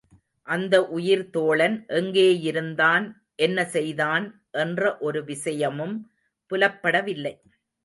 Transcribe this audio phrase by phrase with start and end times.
[0.47, 3.05] அந்த உயிர் தோழன், எங்கேயிருந்தான்,
[3.35, 4.25] என்ன செய்தான்
[4.63, 5.95] என்ற ஒரு விசயமும்
[6.51, 7.35] புலப்படவில்லை.